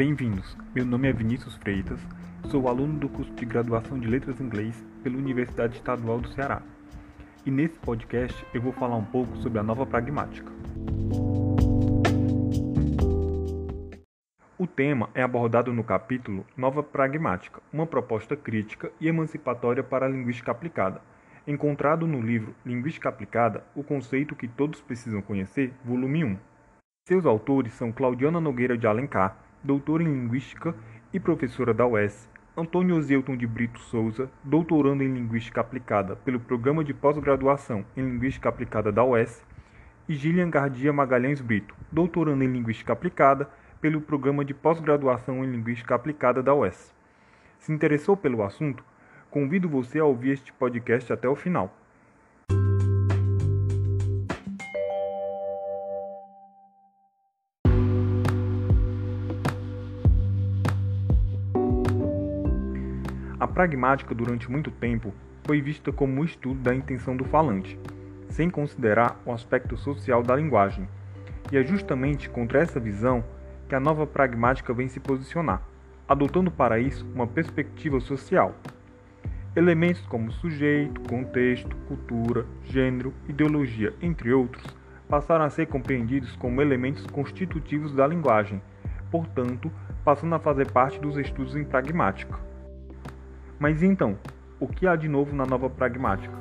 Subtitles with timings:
[0.00, 0.56] Bem-vindos.
[0.74, 2.00] Meu nome é Vinícius Freitas.
[2.50, 6.62] Sou aluno do curso de graduação de Letras Inglês pela Universidade Estadual do Ceará.
[7.44, 10.50] E nesse podcast eu vou falar um pouco sobre a nova pragmática.
[14.56, 20.08] O tema é abordado no capítulo Nova Pragmática, uma proposta crítica e emancipatória para a
[20.08, 21.02] linguística aplicada,
[21.46, 26.38] encontrado no livro Linguística Aplicada, o conceito que todos precisam conhecer, volume 1.
[27.06, 30.74] Seus autores são Claudiana Nogueira de Alencar, doutora em Linguística
[31.12, 36.82] e professora da UES, Antônio Zeuton de Brito Souza, doutorando em Linguística Aplicada pelo Programa
[36.82, 39.44] de Pós-Graduação em Linguística Aplicada da UES,
[40.08, 43.48] e Gillian Gardia Magalhães Brito, doutorando em Linguística Aplicada
[43.80, 46.94] pelo Programa de Pós-Graduação em Linguística Aplicada da UES.
[47.58, 48.82] Se interessou pelo assunto?
[49.30, 51.79] Convido você a ouvir este podcast até o final.
[63.40, 67.78] A pragmática, durante muito tempo, foi vista como o estudo da intenção do falante,
[68.28, 70.86] sem considerar o aspecto social da linguagem.
[71.50, 73.24] E é justamente contra essa visão
[73.66, 75.62] que a nova pragmática vem se posicionar,
[76.06, 78.54] adotando para isso uma perspectiva social.
[79.56, 84.64] Elementos como sujeito, contexto, cultura, gênero, ideologia, entre outros,
[85.08, 88.60] passaram a ser compreendidos como elementos constitutivos da linguagem,
[89.10, 89.72] portanto,
[90.04, 92.49] passando a fazer parte dos estudos em pragmática.
[93.60, 94.16] Mas então,
[94.58, 96.34] o que há de novo na nova pragmática?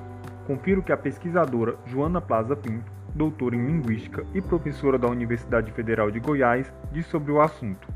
[0.47, 6.09] Confiro que a pesquisadora Joana Plaza Pinto, doutora em Linguística e professora da Universidade Federal
[6.09, 7.89] de Goiás, diz sobre o assunto.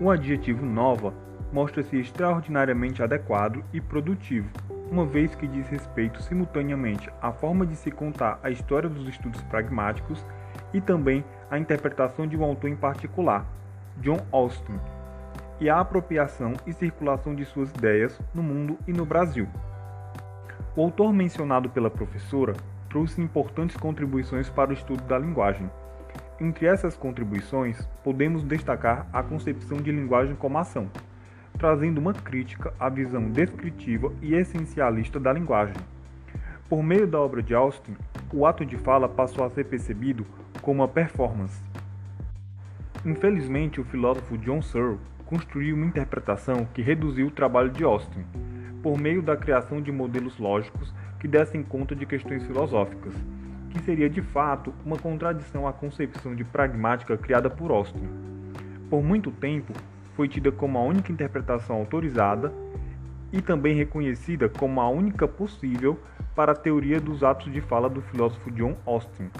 [0.00, 1.12] O adjetivo nova
[1.52, 4.48] mostra-se extraordinariamente adequado e produtivo,
[4.88, 9.42] uma vez que diz respeito simultaneamente à forma de se contar a história dos estudos
[9.42, 10.24] pragmáticos
[10.72, 13.44] e também à interpretação de um autor em particular,
[13.96, 14.78] John Austin,
[15.60, 19.46] e a apropriação e circulação de suas ideias no mundo e no Brasil.
[20.74, 22.54] O autor mencionado pela professora
[22.88, 25.70] trouxe importantes contribuições para o estudo da linguagem.
[26.40, 30.90] Entre essas contribuições, podemos destacar a concepção de linguagem como ação,
[31.58, 35.76] trazendo uma crítica à visão descritiva e essencialista da linguagem.
[36.68, 37.96] Por meio da obra de Austin,
[38.32, 40.24] o ato de fala passou a ser percebido
[40.62, 41.60] como uma performance.
[43.04, 44.98] Infelizmente, o filósofo John Searle
[45.30, 48.24] construiu uma interpretação que reduziu o trabalho de Austin,
[48.82, 53.14] por meio da criação de modelos lógicos que dessem conta de questões filosóficas,
[53.70, 58.08] que seria de fato uma contradição à concepção de pragmática criada por Austin.
[58.88, 59.72] Por muito tempo,
[60.16, 62.52] foi tida como a única interpretação autorizada
[63.32, 65.96] e também reconhecida como a única possível
[66.34, 69.30] para a teoria dos atos de fala do filósofo John Austin.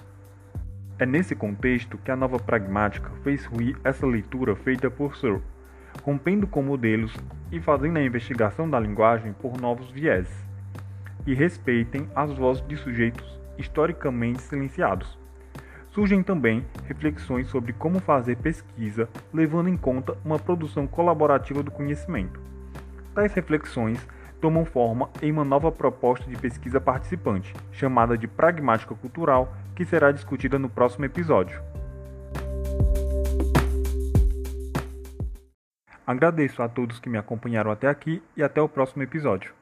[1.01, 5.43] É nesse contexto que a nova pragmática fez ruir essa leitura feita por Searle
[6.03, 7.15] rompendo com modelos
[7.51, 10.35] e fazendo a investigação da linguagem por novos vieses,
[11.27, 15.19] e respeitem as vozes de sujeitos historicamente silenciados.
[15.91, 22.41] Surgem também reflexões sobre como fazer pesquisa levando em conta uma produção colaborativa do conhecimento.
[23.15, 24.07] Tais reflexões
[24.41, 30.13] tomam forma em uma nova proposta de pesquisa participante, chamada de Pragmática Cultural, que será
[30.13, 31.70] discutida no próximo episódio.
[36.07, 39.60] Agradeço a todos que me acompanharam até aqui e até o próximo episódio.